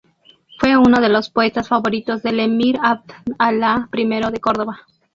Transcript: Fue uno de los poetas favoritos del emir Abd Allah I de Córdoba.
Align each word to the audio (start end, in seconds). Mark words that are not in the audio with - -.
Fue 0.59 0.75
uno 0.77 0.99
de 0.99 1.09
los 1.09 1.29
poetas 1.29 1.67
favoritos 1.69 2.23
del 2.23 2.39
emir 2.39 2.75
Abd 2.81 3.11
Allah 3.37 3.87
I 3.95 4.07
de 4.31 4.39
Córdoba. 4.41 4.79